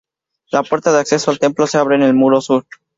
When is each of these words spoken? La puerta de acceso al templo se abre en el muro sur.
La 0.51 0.63
puerta 0.63 0.91
de 0.91 0.97
acceso 0.99 1.29
al 1.29 1.37
templo 1.37 1.67
se 1.67 1.77
abre 1.77 1.95
en 1.95 2.01
el 2.01 2.15
muro 2.15 2.41
sur. 2.41 2.65